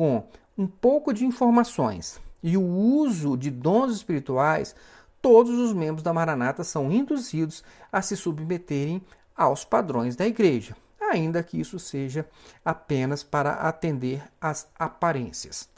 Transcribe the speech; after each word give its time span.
com 0.00 0.24
um 0.56 0.66
pouco 0.66 1.12
de 1.12 1.26
informações 1.26 2.18
e 2.42 2.56
o 2.56 2.62
uso 2.62 3.36
de 3.36 3.50
dons 3.50 3.92
espirituais, 3.92 4.74
todos 5.20 5.52
os 5.58 5.74
membros 5.74 6.02
da 6.02 6.10
Maranata 6.10 6.64
são 6.64 6.90
induzidos 6.90 7.62
a 7.92 8.00
se 8.00 8.16
submeterem 8.16 9.02
aos 9.36 9.62
padrões 9.62 10.16
da 10.16 10.26
igreja, 10.26 10.74
ainda 10.98 11.42
que 11.42 11.60
isso 11.60 11.78
seja 11.78 12.26
apenas 12.64 13.22
para 13.22 13.52
atender 13.52 14.22
às 14.40 14.70
aparências. 14.78 15.68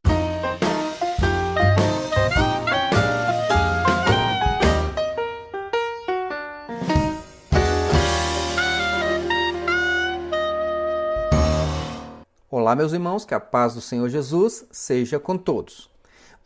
Olá, 12.62 12.76
meus 12.76 12.92
irmãos, 12.92 13.24
que 13.24 13.34
a 13.34 13.40
paz 13.40 13.74
do 13.74 13.80
Senhor 13.80 14.08
Jesus 14.08 14.64
seja 14.70 15.18
com 15.18 15.36
todos. 15.36 15.90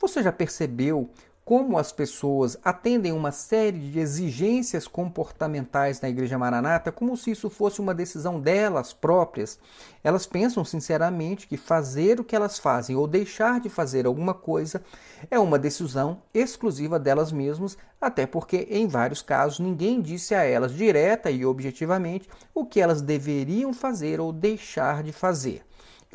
Você 0.01 0.23
já 0.23 0.33
percebeu 0.33 1.11
como 1.45 1.77
as 1.77 1.92
pessoas 1.92 2.56
atendem 2.65 3.12
uma 3.12 3.30
série 3.30 3.79
de 3.91 3.98
exigências 3.98 4.89
comportamentais 4.89 6.01
na 6.01 6.09
Igreja 6.09 6.39
Maranata 6.39 6.91
como 6.91 7.19
se 7.19 7.33
isso 7.33 7.51
fosse 7.51 7.83
uma 7.83 7.95
decisão 7.95 8.41
delas 8.41 8.95
próprias? 8.95 9.59
Elas 10.02 10.25
pensam 10.25 10.65
sinceramente 10.65 11.47
que 11.47 11.59
fazer 11.59 12.19
o 12.19 12.25
que 12.25 12.34
elas 12.34 12.59
fazem 12.59 12.97
ou 12.97 13.06
deixar 13.06 13.61
de 13.61 13.69
fazer 13.69 14.06
alguma 14.06 14.33
coisa 14.33 14.83
é 15.30 15.39
uma 15.39 15.59
decisão 15.59 16.23
exclusiva 16.33 16.98
delas 16.98 17.30
mesmas, 17.30 17.77
até 18.01 18.25
porque, 18.25 18.67
em 18.70 18.89
vários 18.89 19.20
casos, 19.20 19.59
ninguém 19.59 20.01
disse 20.01 20.34
a 20.34 20.45
elas 20.45 20.73
direta 20.73 21.30
e 21.30 21.45
objetivamente 21.45 22.27
o 22.55 22.64
que 22.64 22.80
elas 22.80 23.03
deveriam 23.03 23.75
fazer 23.75 24.19
ou 24.19 24.33
deixar 24.33 25.03
de 25.03 25.12
fazer. 25.12 25.66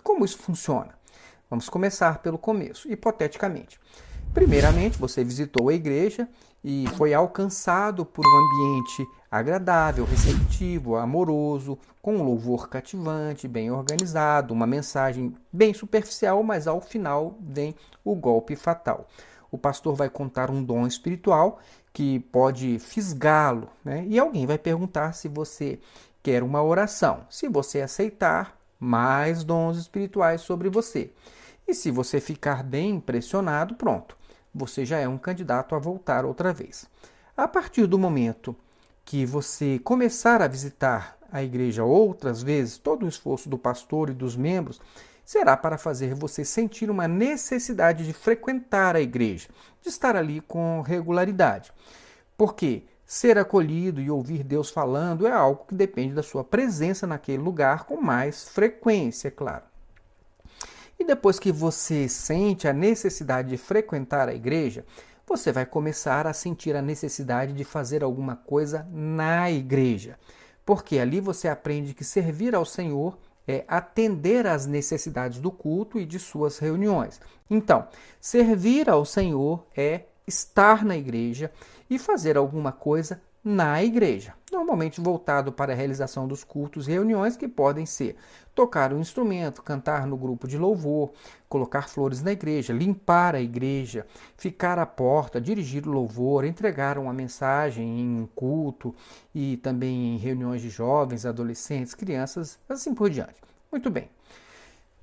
Como 0.04 0.26
isso 0.26 0.38
funciona? 0.38 0.96
Vamos 1.50 1.68
começar 1.70 2.20
pelo 2.20 2.38
começo, 2.38 2.92
hipoteticamente. 2.92 3.80
Primeiramente, 4.34 4.98
você 4.98 5.24
visitou 5.24 5.68
a 5.68 5.74
igreja 5.74 6.28
e 6.64 6.86
foi 6.96 7.14
alcançado 7.14 8.06
por 8.06 8.26
um 8.26 8.38
ambiente 8.38 9.06
agradável, 9.30 10.06
receptivo, 10.06 10.96
amoroso, 10.96 11.78
com 12.02 12.16
um 12.16 12.24
louvor 12.24 12.70
cativante, 12.70 13.48
bem 13.48 13.70
organizado, 13.72 14.54
uma 14.54 14.66
mensagem 14.66 15.36
bem 15.52 15.74
superficial, 15.74 16.42
mas 16.44 16.68
ao 16.68 16.80
final 16.80 17.36
vem 17.42 17.76
o 18.04 18.16
golpe 18.16 18.56
fatal. 18.56 19.08
O 19.52 19.58
pastor 19.58 19.96
vai 19.96 20.10
contar 20.10 20.50
um 20.50 20.64
dom 20.64 20.88
espiritual 20.88 21.60
que 21.92 22.20
pode 22.20 22.80
fisgá-lo, 22.80 23.68
né? 23.84 24.06
e 24.08 24.18
alguém 24.18 24.46
vai 24.46 24.58
perguntar 24.58 25.12
se 25.14 25.28
você 25.28 25.80
quer 26.24 26.42
uma 26.42 26.64
oração. 26.64 27.26
Se 27.30 27.50
você 27.50 27.82
aceitar, 27.82 28.61
mais 28.82 29.44
dons 29.44 29.78
espirituais 29.78 30.42
sobre 30.42 30.68
você. 30.68 31.12
E 31.68 31.74
se 31.76 31.92
você 31.92 32.20
ficar 32.20 32.64
bem 32.64 32.96
impressionado, 32.96 33.76
pronto, 33.76 34.18
você 34.54 34.84
já 34.84 34.98
é 34.98 35.08
um 35.08 35.20
candidato 35.20 35.76
a 35.76 35.80
voltar 35.80 36.26
outra 36.26 36.52
vez. 36.52 36.88
A 37.38 37.48
partir 37.48 37.86
do 37.86 38.00
momento 38.00 38.56
que 39.06 39.24
você 39.24 39.78
começar 39.80 40.42
a 40.42 40.48
visitar 40.48 41.16
a 41.32 41.44
igreja 41.44 41.84
outras 41.84 42.42
vezes, 42.42 42.80
todo 42.80 43.06
o 43.06 43.08
esforço 43.08 43.48
do 43.48 43.58
pastor 43.58 44.10
e 44.10 44.14
dos 44.14 44.36
membros 44.36 44.82
será 45.24 45.56
para 45.56 45.78
fazer 45.78 46.16
você 46.16 46.44
sentir 46.44 46.90
uma 46.90 47.08
necessidade 47.08 48.04
de 48.04 48.14
frequentar 48.14 48.96
a 48.96 49.02
igreja, 49.02 49.48
de 49.80 49.90
estar 49.90 50.16
ali 50.16 50.42
com 50.42 50.82
regularidade. 50.82 51.72
Porque 52.36 52.84
Ser 53.12 53.38
acolhido 53.38 54.00
e 54.00 54.10
ouvir 54.10 54.42
Deus 54.42 54.70
falando 54.70 55.28
é 55.28 55.32
algo 55.34 55.66
que 55.68 55.76
depende 55.76 56.14
da 56.14 56.24
sua 56.24 56.46
presença 56.46 57.06
naquele 57.06 57.44
lugar 57.44 57.84
com 57.84 58.00
mais 58.00 58.48
frequência, 58.48 59.28
é 59.28 59.32
claro. 59.32 59.66
E 60.98 61.04
depois 61.04 61.38
que 61.38 61.52
você 61.52 62.08
sente 62.08 62.70
a 62.70 62.74
necessidade 62.74 63.50
de 63.50 63.58
frequentar 63.58 64.30
a 64.30 64.34
igreja, 64.34 64.86
você 65.28 65.52
vai 65.52 65.66
começar 65.66 66.26
a 66.26 66.32
sentir 66.32 66.74
a 66.74 66.82
necessidade 66.82 67.52
de 67.52 67.66
fazer 67.66 68.02
alguma 68.02 68.38
coisa 68.38 68.88
na 68.90 69.52
igreja. 69.52 70.18
Porque 70.66 70.98
ali 70.98 71.20
você 71.20 71.50
aprende 71.50 71.94
que 71.94 72.06
servir 72.06 72.56
ao 72.56 72.64
Senhor 72.64 73.18
é 73.46 73.66
atender 73.68 74.48
às 74.48 74.66
necessidades 74.66 75.42
do 75.42 75.52
culto 75.52 76.00
e 76.00 76.06
de 76.06 76.18
suas 76.18 76.60
reuniões. 76.60 77.20
Então, 77.50 77.90
servir 78.22 78.90
ao 78.90 79.04
Senhor 79.04 79.66
é 79.76 80.04
estar 80.26 80.86
na 80.86 80.96
igreja 80.96 81.52
e 81.92 82.00
fazer 82.00 82.38
alguma 82.38 82.72
coisa 82.72 83.22
na 83.44 83.84
igreja, 83.84 84.34
normalmente 84.50 85.02
voltado 85.02 85.52
para 85.52 85.74
a 85.74 85.76
realização 85.76 86.26
dos 86.26 86.42
cultos 86.42 86.88
e 86.88 86.92
reuniões 86.92 87.36
que 87.36 87.50
podem 87.50 87.86
ser 87.86 88.16
tocar 88.56 88.94
um 88.94 89.00
instrumento, 89.00 89.62
cantar 89.62 90.08
no 90.08 90.16
grupo 90.16 90.48
de 90.48 90.58
louvor, 90.58 91.12
colocar 91.50 91.90
flores 91.90 92.22
na 92.22 92.32
igreja, 92.32 92.72
limpar 92.72 93.36
a 93.36 93.42
igreja, 93.42 94.06
ficar 94.38 94.80
à 94.80 94.86
porta, 94.86 95.42
dirigir 95.42 95.86
o 95.86 95.92
louvor, 95.92 96.46
entregar 96.46 96.98
uma 96.98 97.12
mensagem 97.12 98.00
em 98.00 98.22
um 98.22 98.28
culto 98.28 98.96
e 99.36 99.58
também 99.58 100.16
em 100.16 100.18
reuniões 100.18 100.62
de 100.62 100.70
jovens, 100.70 101.26
adolescentes, 101.26 101.94
crianças, 101.94 102.58
assim 102.70 102.94
por 102.94 103.10
diante. 103.10 103.36
Muito 103.70 103.90
bem. 103.90 104.08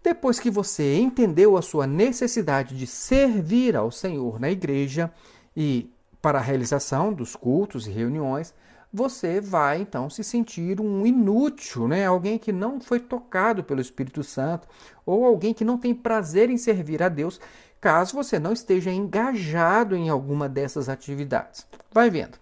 Depois 0.02 0.40
que 0.40 0.50
você 0.50 0.96
entendeu 0.96 1.54
a 1.54 1.60
sua 1.60 1.86
necessidade 1.86 2.78
de 2.78 2.86
servir 2.86 3.76
ao 3.76 3.90
Senhor 3.90 4.40
na 4.40 4.48
igreja 4.48 5.12
e 5.54 5.90
para 6.20 6.38
a 6.38 6.42
realização 6.42 7.12
dos 7.12 7.36
cultos 7.36 7.86
e 7.86 7.90
reuniões, 7.90 8.54
você 8.92 9.40
vai 9.40 9.82
então 9.82 10.08
se 10.08 10.24
sentir 10.24 10.80
um 10.80 11.06
inútil, 11.06 11.86
né? 11.86 12.06
alguém 12.06 12.38
que 12.38 12.52
não 12.52 12.80
foi 12.80 12.98
tocado 12.98 13.62
pelo 13.62 13.80
Espírito 13.80 14.24
Santo, 14.24 14.66
ou 15.04 15.24
alguém 15.24 15.52
que 15.52 15.64
não 15.64 15.76
tem 15.76 15.94
prazer 15.94 16.48
em 16.48 16.56
servir 16.56 17.02
a 17.02 17.08
Deus, 17.08 17.40
caso 17.80 18.14
você 18.14 18.38
não 18.38 18.52
esteja 18.52 18.90
engajado 18.90 19.94
em 19.94 20.08
alguma 20.08 20.48
dessas 20.48 20.88
atividades. 20.88 21.66
Vai 21.92 22.10
vendo. 22.10 22.38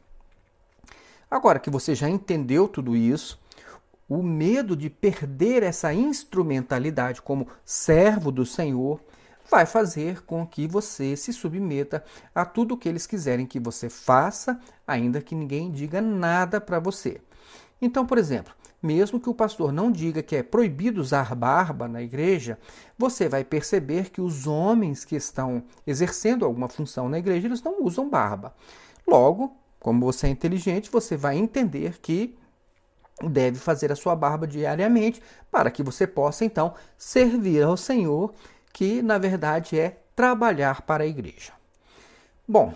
Agora 1.30 1.58
que 1.58 1.70
você 1.70 1.94
já 1.94 2.08
entendeu 2.08 2.68
tudo 2.68 2.94
isso, 2.94 3.38
o 4.08 4.22
medo 4.22 4.76
de 4.76 4.88
perder 4.88 5.64
essa 5.64 5.92
instrumentalidade 5.92 7.20
como 7.20 7.48
servo 7.64 8.30
do 8.30 8.46
Senhor 8.46 9.00
vai 9.50 9.66
fazer 9.66 10.22
com 10.22 10.46
que 10.46 10.66
você 10.66 11.16
se 11.16 11.32
submeta 11.32 12.04
a 12.34 12.44
tudo 12.44 12.74
o 12.74 12.76
que 12.76 12.88
eles 12.88 13.06
quiserem 13.06 13.46
que 13.46 13.60
você 13.60 13.88
faça, 13.88 14.58
ainda 14.86 15.20
que 15.20 15.34
ninguém 15.34 15.70
diga 15.70 16.00
nada 16.00 16.60
para 16.60 16.78
você. 16.78 17.20
Então, 17.80 18.06
por 18.06 18.18
exemplo, 18.18 18.54
mesmo 18.82 19.20
que 19.20 19.28
o 19.28 19.34
pastor 19.34 19.72
não 19.72 19.90
diga 19.90 20.22
que 20.22 20.36
é 20.36 20.42
proibido 20.42 21.00
usar 21.00 21.34
barba 21.34 21.88
na 21.88 22.02
igreja, 22.02 22.58
você 22.96 23.28
vai 23.28 23.44
perceber 23.44 24.10
que 24.10 24.20
os 24.20 24.46
homens 24.46 25.04
que 25.04 25.16
estão 25.16 25.62
exercendo 25.86 26.44
alguma 26.44 26.68
função 26.68 27.08
na 27.08 27.18
igreja, 27.18 27.46
eles 27.46 27.62
não 27.62 27.82
usam 27.82 28.08
barba. 28.08 28.54
Logo, 29.06 29.56
como 29.78 30.04
você 30.04 30.26
é 30.26 30.30
inteligente, 30.30 30.90
você 30.90 31.16
vai 31.16 31.36
entender 31.36 31.98
que 32.00 32.36
deve 33.22 33.58
fazer 33.58 33.90
a 33.90 33.96
sua 33.96 34.14
barba 34.14 34.46
diariamente 34.46 35.22
para 35.50 35.70
que 35.70 35.82
você 35.82 36.06
possa 36.06 36.44
então 36.44 36.74
servir 36.98 37.62
ao 37.62 37.76
Senhor 37.76 38.34
que 38.76 39.00
na 39.00 39.16
verdade 39.16 39.80
é 39.80 39.96
trabalhar 40.14 40.82
para 40.82 41.02
a 41.02 41.06
igreja. 41.06 41.54
Bom, 42.46 42.74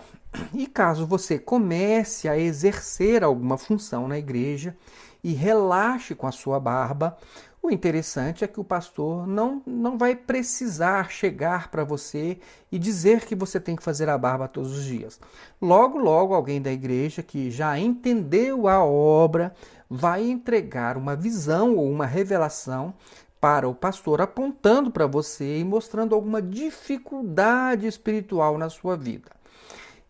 e 0.51 0.65
caso 0.65 1.05
você 1.05 1.37
comece 1.37 2.27
a 2.27 2.35
exercer 2.35 3.23
alguma 3.23 3.55
função 3.55 4.07
na 4.07 4.17
igreja 4.17 4.75
e 5.23 5.31
relaxe 5.33 6.15
com 6.15 6.25
a 6.25 6.31
sua 6.31 6.59
barba, 6.59 7.15
o 7.61 7.69
interessante 7.69 8.43
é 8.43 8.47
que 8.47 8.59
o 8.59 8.63
pastor 8.63 9.27
não, 9.27 9.61
não 9.63 9.95
vai 9.95 10.15
precisar 10.15 11.11
chegar 11.11 11.69
para 11.69 11.83
você 11.83 12.39
e 12.71 12.79
dizer 12.79 13.23
que 13.23 13.35
você 13.35 13.59
tem 13.59 13.75
que 13.75 13.83
fazer 13.83 14.09
a 14.09 14.17
barba 14.17 14.47
todos 14.47 14.75
os 14.75 14.83
dias. 14.83 15.19
Logo, 15.61 15.99
logo, 15.99 16.33
alguém 16.33 16.59
da 16.59 16.71
igreja 16.71 17.21
que 17.21 17.51
já 17.51 17.77
entendeu 17.77 18.67
a 18.67 18.83
obra 18.83 19.53
vai 19.87 20.27
entregar 20.27 20.97
uma 20.97 21.15
visão 21.15 21.75
ou 21.75 21.87
uma 21.87 22.07
revelação 22.07 22.95
para 23.41 23.67
o 23.67 23.73
pastor, 23.73 24.21
apontando 24.21 24.91
para 24.91 25.07
você 25.07 25.57
e 25.57 25.63
mostrando 25.63 26.13
alguma 26.13 26.39
dificuldade 26.39 27.87
espiritual 27.87 28.55
na 28.55 28.69
sua 28.69 28.95
vida. 28.95 29.31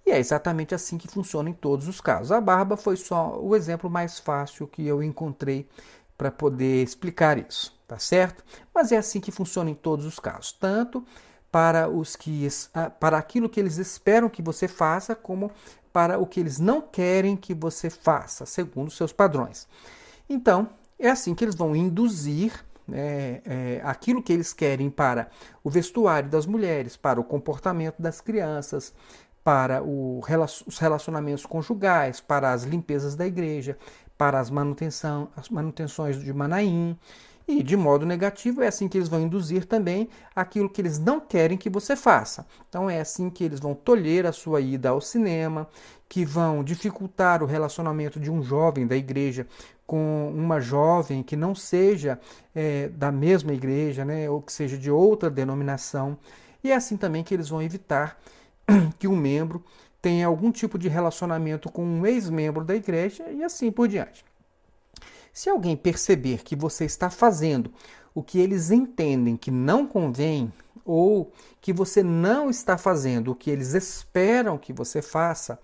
E 0.06 0.12
é 0.12 0.20
exatamente 0.20 0.76
assim 0.76 0.98
que 0.98 1.08
funciona 1.08 1.50
em 1.50 1.54
todos 1.54 1.88
os 1.88 2.02
casos. 2.02 2.32
A 2.32 2.42
barba 2.42 2.76
foi 2.76 2.98
só 2.98 3.40
o 3.40 3.56
exemplo 3.56 3.90
mais 3.90 4.20
fácil 4.20 4.68
que 4.68 4.86
eu 4.86 5.02
encontrei 5.02 5.70
para 6.18 6.30
poder 6.30 6.84
explicar 6.84 7.38
isso, 7.38 7.74
tá 7.88 7.98
certo? 7.98 8.44
Mas 8.76 8.92
é 8.92 8.98
assim 8.98 9.22
que 9.22 9.32
funciona 9.32 9.70
em 9.70 9.76
todos 9.76 10.06
os 10.06 10.20
casos, 10.20 10.52
tanto 10.52 11.04
para 11.50 11.88
os 11.88 12.16
que 12.16 12.48
ah, 12.74 12.90
para 12.90 13.18
aquilo 13.18 13.50
que 13.50 13.60
eles 13.60 13.78
esperam 13.78 14.30
que 14.30 14.42
você 14.42 14.68
faça, 14.68 15.16
como 15.16 15.52
para 15.94 16.20
o 16.20 16.26
que 16.26 16.40
eles 16.40 16.60
não 16.60 16.82
querem 16.82 17.38
que 17.38 17.54
você 17.54 17.90
faça, 17.90 18.46
segundo 18.46 18.92
seus 18.92 19.14
padrões. 19.14 19.68
Então, 20.30 20.70
é 21.00 21.10
assim 21.10 21.34
que 21.34 21.44
eles 21.44 21.56
vão 21.56 21.76
induzir 21.76 22.54
é, 22.94 23.42
é, 23.46 23.82
aquilo 23.84 24.22
que 24.22 24.34
eles 24.34 24.54
querem 24.54 24.90
para 24.90 25.30
o 25.64 25.70
vestuário 25.70 26.30
das 26.30 26.46
mulheres, 26.46 26.96
para 26.96 27.20
o 27.20 27.24
comportamento 27.24 28.02
das 28.02 28.22
crianças, 28.22 28.94
para 29.44 29.84
o, 29.84 30.22
os 30.68 30.78
relacionamentos 30.78 31.46
conjugais, 31.46 32.20
para 32.22 32.52
as 32.52 32.64
limpezas 32.64 33.16
da 33.16 33.26
igreja, 33.26 33.78
para 34.18 34.40
as, 34.40 34.50
manutenção, 34.50 35.30
as 35.36 35.50
manutenções 35.50 36.22
de 36.22 36.32
Manaim. 36.32 36.98
E 37.48 37.64
de 37.64 37.76
modo 37.76 38.06
negativo, 38.06 38.62
é 38.62 38.68
assim 38.68 38.88
que 38.88 38.98
eles 38.98 39.10
vão 39.10 39.20
induzir 39.20 39.66
também 39.66 40.08
aquilo 40.34 40.70
que 40.70 40.80
eles 40.80 41.00
não 41.00 41.20
querem 41.20 41.58
que 41.58 41.70
você 41.70 41.96
faça. 41.96 42.46
Então, 42.70 42.90
é 42.90 43.02
assim 43.02 43.30
que 43.30 43.44
eles 43.44 43.60
vão 43.60 43.74
tolher 43.74 44.26
a 44.26 44.32
sua 44.32 44.62
ida 44.62 44.90
ao 44.90 45.02
cinema, 45.02 45.68
que 46.08 46.24
vão 46.24 46.64
dificultar 46.64 47.42
o 47.42 47.46
relacionamento 47.48 48.20
de 48.20 48.30
um 48.30 48.44
jovem 48.44 48.86
da 48.86 48.96
igreja 48.96 49.48
com 49.92 50.32
uma 50.34 50.62
jovem 50.62 51.22
que 51.22 51.36
não 51.36 51.54
seja 51.54 52.18
é, 52.56 52.88
da 52.88 53.12
mesma 53.12 53.52
igreja, 53.52 54.06
né, 54.06 54.30
ou 54.30 54.42
que 54.42 54.54
seja 54.54 54.78
de 54.78 54.90
outra 54.90 55.30
denominação. 55.30 56.18
E 56.64 56.72
é 56.72 56.76
assim 56.76 56.96
também 56.96 57.26
que 57.26 57.34
eles 57.34 57.50
vão 57.50 57.62
evitar 57.62 58.18
que 58.98 59.06
um 59.06 59.18
membro 59.18 59.62
tenha 60.02 60.28
algum 60.28 60.50
tipo 60.50 60.80
de 60.80 60.88
relacionamento 60.88 61.70
com 61.70 61.84
um 61.84 62.06
ex-membro 62.06 62.64
da 62.64 62.74
igreja 62.74 63.30
e 63.32 63.44
assim 63.44 63.70
por 63.70 63.90
diante. 63.90 64.24
Se 65.34 65.50
alguém 65.50 65.76
perceber 65.76 66.42
que 66.42 66.56
você 66.56 66.86
está 66.86 67.10
fazendo 67.10 67.70
o 68.16 68.24
que 68.24 68.40
eles 68.40 68.72
entendem 68.72 69.36
que 69.36 69.52
não 69.52 69.86
convém, 69.86 70.54
ou 70.86 71.34
que 71.60 71.74
você 71.74 72.02
não 72.02 72.50
está 72.50 72.78
fazendo 72.78 73.32
o 73.32 73.36
que 73.36 73.52
eles 73.52 73.74
esperam 73.74 74.58
que 74.58 74.72
você 74.72 75.02
faça, 75.02 75.60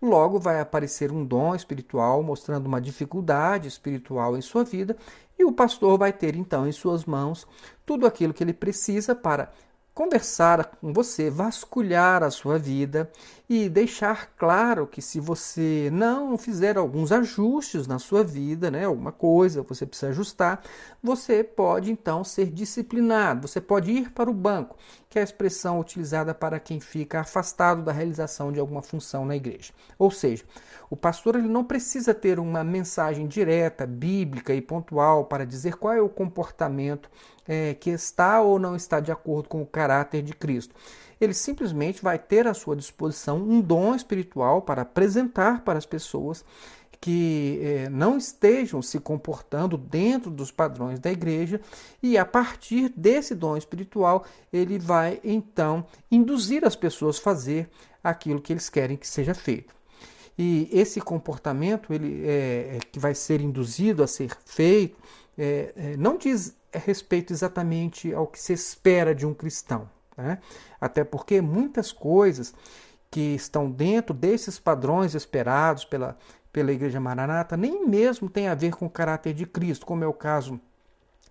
logo 0.00 0.38
vai 0.38 0.60
aparecer 0.60 1.10
um 1.12 1.24
dom 1.24 1.54
espiritual 1.54 2.22
mostrando 2.22 2.66
uma 2.66 2.80
dificuldade 2.80 3.68
espiritual 3.68 4.36
em 4.36 4.40
sua 4.42 4.64
vida, 4.64 4.96
e 5.38 5.44
o 5.44 5.52
pastor 5.52 5.98
vai 5.98 6.12
ter 6.12 6.36
então 6.36 6.66
em 6.66 6.72
suas 6.72 7.04
mãos 7.04 7.46
tudo 7.84 8.06
aquilo 8.06 8.32
que 8.34 8.44
ele 8.44 8.52
precisa 8.52 9.14
para 9.14 9.50
conversar 9.94 10.76
com 10.80 10.92
você, 10.92 11.30
vasculhar 11.30 12.22
a 12.22 12.30
sua 12.30 12.58
vida 12.58 13.10
e 13.48 13.68
deixar 13.68 14.34
claro 14.36 14.86
que 14.86 15.02
se 15.02 15.20
você 15.20 15.90
não 15.92 16.38
fizer 16.38 16.78
alguns 16.78 17.12
ajustes 17.12 17.86
na 17.86 17.98
sua 17.98 18.24
vida, 18.24 18.70
né, 18.70 18.86
alguma 18.86 19.12
coisa 19.12 19.62
você 19.62 19.84
precisa 19.84 20.10
ajustar, 20.10 20.62
você 21.02 21.44
pode 21.44 21.90
então 21.90 22.24
ser 22.24 22.46
disciplinado, 22.50 23.46
você 23.46 23.60
pode 23.60 23.90
ir 23.90 24.10
para 24.12 24.30
o 24.30 24.34
banco, 24.34 24.76
que 25.10 25.18
é 25.18 25.20
a 25.20 25.24
expressão 25.24 25.78
utilizada 25.78 26.34
para 26.34 26.58
quem 26.58 26.80
fica 26.80 27.20
afastado 27.20 27.82
da 27.82 27.92
realização 27.92 28.50
de 28.50 28.58
alguma 28.58 28.80
função 28.80 29.26
na 29.26 29.36
igreja. 29.36 29.72
Ou 29.98 30.10
seja, 30.10 30.44
o 30.88 30.96
pastor 30.96 31.36
ele 31.36 31.48
não 31.48 31.64
precisa 31.64 32.14
ter 32.14 32.38
uma 32.38 32.64
mensagem 32.64 33.26
direta, 33.26 33.86
bíblica 33.86 34.54
e 34.54 34.62
pontual 34.62 35.26
para 35.26 35.44
dizer 35.44 35.76
qual 35.76 35.92
é 35.92 36.00
o 36.00 36.08
comportamento 36.08 37.10
é, 37.46 37.74
que 37.74 37.90
está 37.90 38.40
ou 38.40 38.58
não 38.58 38.74
está 38.74 39.00
de 39.00 39.12
acordo 39.12 39.50
com 39.50 39.60
o 39.60 39.66
caráter 39.66 40.22
de 40.22 40.32
Cristo. 40.32 40.74
Ele 41.24 41.34
simplesmente 41.34 42.02
vai 42.02 42.18
ter 42.18 42.46
à 42.46 42.54
sua 42.54 42.76
disposição 42.76 43.38
um 43.38 43.60
dom 43.60 43.94
espiritual 43.94 44.62
para 44.62 44.82
apresentar 44.82 45.62
para 45.62 45.78
as 45.78 45.86
pessoas 45.86 46.44
que 47.00 47.60
é, 47.62 47.88
não 47.90 48.16
estejam 48.16 48.80
se 48.80 48.98
comportando 48.98 49.76
dentro 49.76 50.30
dos 50.30 50.50
padrões 50.50 50.98
da 50.98 51.12
igreja, 51.12 51.60
e 52.02 52.16
a 52.16 52.24
partir 52.24 52.90
desse 52.96 53.34
dom 53.34 53.58
espiritual, 53.58 54.24
ele 54.50 54.78
vai 54.78 55.20
então 55.22 55.84
induzir 56.10 56.64
as 56.64 56.74
pessoas 56.74 57.18
a 57.18 57.22
fazer 57.22 57.68
aquilo 58.02 58.40
que 58.40 58.54
eles 58.54 58.70
querem 58.70 58.96
que 58.96 59.06
seja 59.06 59.34
feito. 59.34 59.74
E 60.38 60.66
esse 60.72 60.98
comportamento 60.98 61.92
ele 61.92 62.22
é, 62.26 62.78
que 62.90 62.98
vai 62.98 63.14
ser 63.14 63.40
induzido 63.40 64.02
a 64.02 64.06
ser 64.06 64.34
feito 64.46 64.96
é, 65.36 65.96
não 65.98 66.16
diz 66.16 66.56
respeito 66.72 67.32
exatamente 67.32 68.12
ao 68.12 68.26
que 68.26 68.40
se 68.40 68.52
espera 68.52 69.14
de 69.14 69.26
um 69.26 69.34
cristão. 69.34 69.88
Né? 70.16 70.38
Até 70.80 71.04
porque 71.04 71.40
muitas 71.40 71.92
coisas 71.92 72.54
que 73.10 73.34
estão 73.34 73.70
dentro 73.70 74.14
desses 74.14 74.58
padrões 74.58 75.14
esperados 75.14 75.84
pela, 75.84 76.16
pela 76.52 76.72
Igreja 76.72 77.00
Maranata 77.00 77.56
nem 77.56 77.86
mesmo 77.86 78.28
tem 78.28 78.48
a 78.48 78.54
ver 78.54 78.74
com 78.74 78.86
o 78.86 78.90
caráter 78.90 79.34
de 79.34 79.46
Cristo, 79.46 79.86
como 79.86 80.02
é 80.02 80.06
o 80.06 80.12
caso 80.12 80.60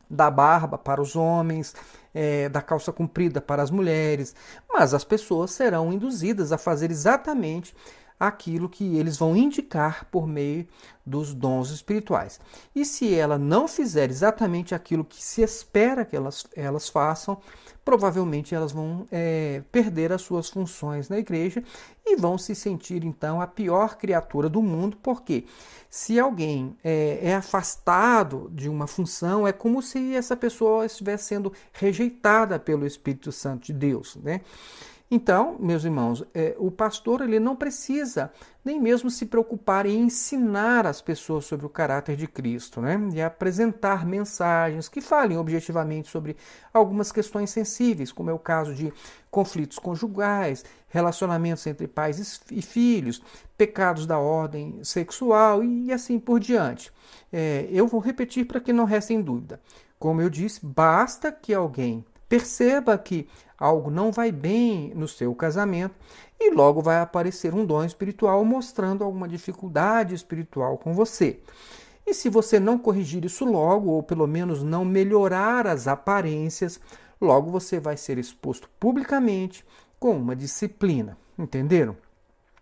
da 0.10 0.30
barba 0.30 0.78
para 0.78 1.02
os 1.02 1.16
homens, 1.16 1.76
é, 2.14 2.48
da 2.48 2.62
calça 2.62 2.92
comprida 2.92 3.42
para 3.42 3.64
as 3.64 3.72
mulheres, 3.72 4.36
mas 4.72 4.94
as 4.94 5.04
pessoas 5.04 5.52
serão 5.52 5.92
induzidas 5.92 6.52
a 6.52 6.58
fazer 6.58 6.92
exatamente 6.92 7.76
aquilo 8.20 8.70
que 8.70 8.98
eles 8.98 9.18
vão 9.18 9.36
indicar 9.36 10.06
por 10.12 10.28
meio 10.28 10.68
dos 11.06 11.34
dons 11.34 11.70
espirituais. 11.70 12.40
E 12.74 12.86
se 12.86 13.14
ela 13.14 13.38
não 13.38 13.68
fizer 13.68 14.10
exatamente 14.10 14.74
aquilo 14.74 15.04
que 15.04 15.22
se 15.22 15.42
espera 15.42 16.06
que 16.06 16.16
elas, 16.16 16.46
elas 16.56 16.88
façam, 16.88 17.38
provavelmente 17.84 18.56
elas 18.56 18.72
vão 18.72 19.06
é, 19.12 19.62
perder 19.72 20.14
as 20.14 20.22
suas 20.22 20.50
funções 20.50 21.10
na 21.10 21.18
igreja 21.18 21.62
e 22.06 22.16
vão 22.16 22.38
se 22.38 22.56
sentir 22.56 23.04
então 23.04 23.42
a 23.42 23.48
pior 23.48 23.98
criatura 23.98 24.48
do 24.48 24.62
mundo, 24.62 24.98
porque 25.04 25.46
se 25.90 26.20
alguém 26.20 26.76
é, 26.84 27.20
é 27.22 27.36
afastado 27.36 28.50
de 28.54 28.70
uma 28.70 28.88
função, 28.88 29.48
é 29.48 29.52
como 29.52 29.82
se 29.82 30.16
essa 30.16 30.36
pessoa 30.36 30.86
estivesse 30.86 31.26
sendo 31.26 31.52
rejeitada 31.72 32.58
pelo 32.58 32.86
Espírito 32.86 33.32
Santo 33.32 33.66
de 33.66 33.74
Deus, 33.74 34.16
né? 34.16 34.42
Então, 35.16 35.58
meus 35.60 35.84
irmãos, 35.84 36.24
é, 36.34 36.56
o 36.58 36.72
pastor 36.72 37.22
ele 37.22 37.40
não 37.40 37.56
precisa 37.56 38.32
nem 38.66 38.82
mesmo 38.82 39.12
se 39.12 39.28
preocupar 39.28 39.86
em 39.86 40.06
ensinar 40.06 40.88
as 40.88 41.04
pessoas 41.04 41.46
sobre 41.46 41.68
o 41.68 41.70
caráter 41.70 42.16
de 42.16 42.26
Cristo, 42.26 42.82
né? 42.82 43.00
E 43.14 43.22
apresentar 43.22 44.08
mensagens 44.08 44.90
que 44.90 45.02
falem 45.02 45.38
objetivamente 45.38 46.10
sobre 46.10 46.36
algumas 46.74 47.12
questões 47.12 47.52
sensíveis, 47.52 48.12
como 48.12 48.32
é 48.32 48.34
o 48.34 48.40
caso 48.40 48.74
de 48.74 48.92
conflitos 49.30 49.78
conjugais, 49.78 50.66
relacionamentos 50.88 51.68
entre 51.68 51.88
pais 51.88 52.42
e 52.50 52.64
filhos, 52.64 53.22
pecados 53.56 54.08
da 54.08 54.18
ordem 54.18 54.84
sexual 54.84 55.64
e 55.64 55.94
assim 55.94 56.18
por 56.18 56.40
diante. 56.40 56.92
É, 57.32 57.68
eu 57.70 57.86
vou 57.86 58.00
repetir 58.00 58.48
para 58.48 58.60
que 58.60 58.74
não 58.74 58.86
restem 58.86 59.22
dúvida. 59.22 59.62
Como 60.00 60.24
eu 60.24 60.30
disse, 60.32 60.66
basta 60.66 61.32
que 61.32 61.54
alguém 61.54 62.04
perceba 62.34 62.98
que 62.98 63.28
algo 63.56 63.92
não 63.92 64.12
vai 64.12 64.32
bem 64.32 64.92
no 64.96 65.08
seu 65.08 65.36
casamento 65.36 65.94
e 66.40 66.50
logo 66.50 66.82
vai 66.82 67.00
aparecer 67.00 67.54
um 67.54 67.64
dom 67.64 67.84
espiritual 67.84 68.44
mostrando 68.44 69.04
alguma 69.04 69.28
dificuldade 69.28 70.16
espiritual 70.16 70.80
com 70.80 70.96
você. 70.96 71.42
E 72.08 72.12
se 72.12 72.30
você 72.30 72.60
não 72.60 72.80
corrigir 72.80 73.24
isso 73.24 73.46
logo, 73.46 73.92
ou 73.92 74.02
pelo 74.02 74.26
menos 74.26 74.64
não 74.64 74.84
melhorar 74.84 75.68
as 75.68 75.88
aparências, 75.88 76.80
logo 77.22 77.52
você 77.52 77.80
vai 77.80 77.98
ser 77.98 78.18
exposto 78.18 78.68
publicamente 78.80 79.64
com 80.00 80.18
uma 80.18 80.36
disciplina. 80.36 81.16
Entenderam? 81.38 81.96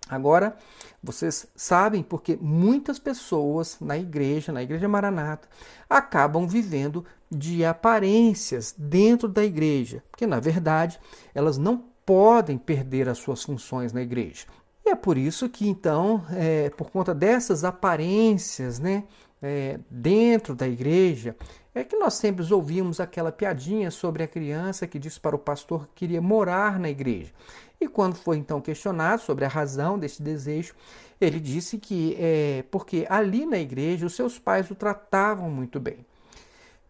Agora, 0.10 0.56
vocês 1.02 1.48
sabem 1.56 2.04
porque 2.04 2.38
muitas 2.42 3.00
pessoas 3.00 3.78
na 3.80 3.98
igreja, 3.98 4.52
na 4.52 4.62
igreja 4.62 4.88
Maranata, 4.88 5.48
acabam 5.90 6.48
vivendo 6.48 7.06
de 7.32 7.64
aparências 7.64 8.76
dentro 8.78 9.28
da 9.28 9.44
igreja, 9.44 10.04
porque 10.12 10.28
na 10.28 10.40
verdade 10.40 11.00
elas 11.34 11.58
não 11.58 11.86
podem 12.06 12.58
perder 12.58 13.08
as 13.08 13.20
suas 13.20 13.44
funções 13.44 13.94
na 13.94 14.02
igreja. 14.02 14.46
E 14.86 14.90
é 14.90 14.96
por 14.96 15.18
isso 15.18 15.48
que 15.48 15.68
então, 15.68 16.26
é, 16.32 16.70
por 16.72 16.90
conta 16.90 17.14
dessas 17.14 17.64
aparências, 17.64 18.80
né, 18.80 19.06
é, 19.42 19.80
dentro 19.90 20.56
da 20.56 20.68
igreja, 20.68 21.36
é 21.74 21.84
que 21.84 21.96
nós 21.96 22.16
sempre 22.16 22.46
ouvimos 22.54 23.00
aquela 23.00 23.32
piadinha 23.32 23.90
sobre 23.90 24.24
a 24.24 24.28
criança 24.28 24.86
que 24.86 25.00
disse 25.00 25.20
para 25.20 25.36
o 25.36 25.40
pastor 25.40 25.88
que 25.88 26.06
queria 26.06 26.22
morar 26.22 26.80
na 26.80 26.90
igreja. 26.90 27.32
E 27.80 27.88
quando 27.88 28.16
foi 28.16 28.38
então 28.38 28.62
questionado 28.62 29.22
sobre 29.22 29.46
a 29.46 29.48
razão 29.48 29.98
desse 29.98 30.22
desejo, 30.22 30.76
ele 31.20 31.40
disse 31.40 31.78
que 31.78 32.16
é 32.20 32.64
porque 32.70 33.08
ali 33.10 33.46
na 33.46 33.58
igreja 33.58 34.06
os 34.06 34.16
seus 34.16 34.38
pais 34.38 34.70
o 34.70 34.76
tratavam 34.76 35.50
muito 35.50 35.80
bem. 35.80 36.06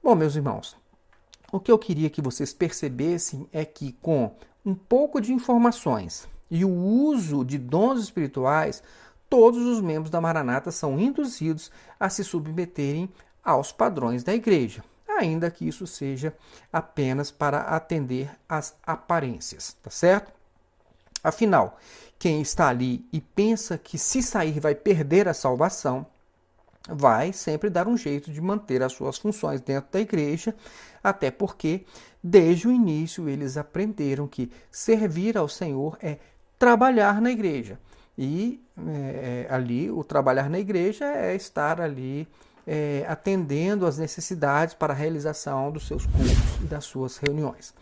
Bom, 0.03 0.15
meus 0.15 0.36
irmãos, 0.36 0.75
o 1.51 1.60
que 1.60 1.72
eu 1.72 1.77
queria 1.77 2.10
que 2.10 2.22
vocês 2.22 2.53
percebessem 2.53 3.48
é 3.53 3.63
que 3.63 3.93
com 4.01 4.36
um 4.65 4.74
pouco 4.74 5.22
de 5.22 5.31
informações 5.31 6.27
e 6.50 6.65
o 6.65 6.70
uso 6.70 7.46
de 7.46 7.58
dons 7.58 8.01
espirituais, 8.01 8.84
todos 9.32 9.66
os 9.66 9.80
membros 9.80 10.12
da 10.12 10.20
Maranata 10.20 10.72
são 10.72 11.00
induzidos 11.00 11.72
a 11.98 12.10
se 12.10 12.22
submeterem 12.22 13.10
aos 13.42 13.72
padrões 13.72 14.26
da 14.26 14.36
igreja, 14.36 14.84
ainda 15.08 15.50
que 15.50 15.66
isso 15.66 15.88
seja 15.88 16.36
apenas 16.72 17.32
para 17.32 17.62
atender 17.62 18.30
às 18.48 18.76
aparências, 18.86 19.78
tá 19.82 19.90
certo? 19.90 20.34
Afinal, 21.24 21.80
quem 22.20 22.42
está 22.42 22.68
ali 22.68 23.08
e 23.14 23.22
pensa 23.22 23.78
que 23.78 23.98
se 23.98 24.22
sair 24.22 24.60
vai 24.60 24.76
perder 24.76 25.30
a 25.30 25.34
salvação, 25.34 26.06
vai 26.90 27.32
sempre 27.32 27.70
dar 27.70 27.88
um 27.88 27.96
jeito 27.96 28.34
de 28.34 28.42
manter 28.42 28.84
as 28.84 28.92
suas 28.92 29.18
funções 29.18 29.62
dentro 29.62 29.90
da 29.94 30.02
igreja, 30.02 30.54
até 31.02 31.32
porque 31.32 31.86
desde 32.22 32.68
o 32.68 32.72
início 32.72 33.30
eles 33.30 33.56
aprenderam 33.56 34.28
que 34.28 34.52
servir 34.70 35.38
ao 35.38 35.48
Senhor 35.48 35.98
é 36.02 36.18
trabalhar 36.60 37.22
na 37.22 37.32
igreja. 37.32 37.80
E 38.24 38.63
é, 38.88 39.48
é 39.50 39.54
ali, 39.54 39.90
o 39.90 40.04
trabalhar 40.04 40.48
na 40.48 40.60
igreja 40.60 41.06
é 41.06 41.36
estar 41.36 41.82
ali 41.82 42.28
é, 42.68 43.04
atendendo 43.10 43.88
às 43.88 43.98
necessidades 43.98 44.75
para 44.75 44.94
a 44.94 44.96
realização 44.96 45.72
dos 45.72 45.88
seus 45.88 46.06
cultos 46.06 46.62
e 46.62 46.66
das 46.66 46.86
suas 46.86 47.18
reuniões. 47.18 47.74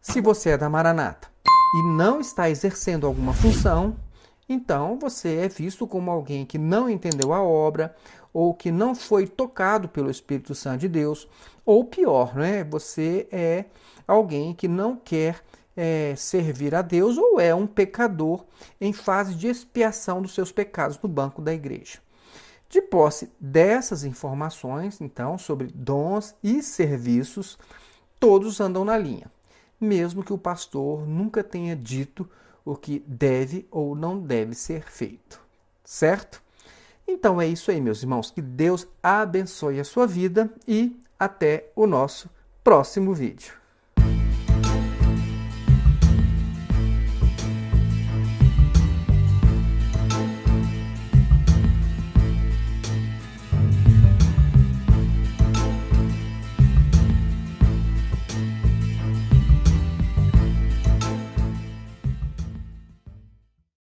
Se 0.00 0.22
você 0.22 0.50
é 0.50 0.56
da 0.56 0.70
Maranata 0.70 1.28
e 1.74 1.82
não 1.94 2.20
está 2.20 2.48
exercendo 2.48 3.06
alguma 3.06 3.34
função, 3.34 3.94
então 4.48 4.98
você 4.98 5.40
é 5.40 5.48
visto 5.48 5.86
como 5.86 6.10
alguém 6.10 6.46
que 6.46 6.56
não 6.56 6.88
entendeu 6.88 7.34
a 7.34 7.42
obra, 7.42 7.94
ou 8.32 8.54
que 8.54 8.70
não 8.70 8.94
foi 8.94 9.26
tocado 9.26 9.90
pelo 9.90 10.10
Espírito 10.10 10.54
Santo 10.54 10.80
de 10.80 10.88
Deus, 10.88 11.28
ou 11.66 11.84
pior, 11.84 12.34
né? 12.34 12.64
você 12.64 13.28
é 13.30 13.66
alguém 14.08 14.54
que 14.54 14.68
não 14.68 14.96
quer 14.96 15.42
é, 15.76 16.14
servir 16.16 16.74
a 16.74 16.82
Deus 16.82 17.18
ou 17.18 17.38
é 17.38 17.54
um 17.54 17.66
pecador 17.66 18.44
em 18.80 18.92
fase 18.92 19.34
de 19.34 19.46
expiação 19.46 20.22
dos 20.22 20.34
seus 20.34 20.50
pecados 20.50 20.98
no 21.02 21.08
banco 21.08 21.42
da 21.42 21.52
igreja. 21.52 21.98
De 22.68 22.80
posse 22.80 23.30
dessas 23.38 24.02
informações, 24.02 25.00
então, 25.00 25.38
sobre 25.38 25.68
dons 25.72 26.34
e 26.42 26.62
serviços, 26.62 27.58
todos 28.18 28.60
andam 28.60 28.84
na 28.84 28.98
linha, 28.98 29.30
mesmo 29.80 30.24
que 30.24 30.32
o 30.32 30.38
pastor 30.38 31.06
nunca 31.06 31.44
tenha 31.44 31.76
dito 31.76 32.28
o 32.64 32.74
que 32.74 32.98
deve 33.06 33.68
ou 33.70 33.94
não 33.94 34.18
deve 34.18 34.54
ser 34.54 34.90
feito. 34.90 35.40
Certo? 35.84 36.42
Então 37.06 37.40
é 37.40 37.46
isso 37.46 37.70
aí, 37.70 37.80
meus 37.80 38.02
irmãos. 38.02 38.32
Que 38.32 38.42
Deus 38.42 38.88
abençoe 39.00 39.78
a 39.78 39.84
sua 39.84 40.06
vida 40.06 40.50
e 40.66 41.00
até 41.16 41.70
o 41.76 41.86
nosso 41.86 42.28
próximo 42.64 43.14
vídeo. 43.14 43.65